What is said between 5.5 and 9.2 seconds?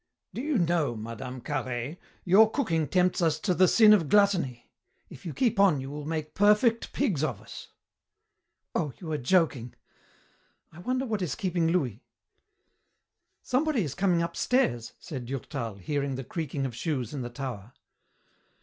on you will make perfect pigs of us." "Oh, you are